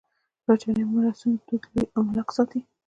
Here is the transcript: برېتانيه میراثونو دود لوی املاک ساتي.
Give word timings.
برېتانيه 0.45 0.85
میراثونو 0.93 1.37
دود 1.47 1.63
لوی 1.73 1.85
املاک 1.99 2.29
ساتي. 2.35 2.59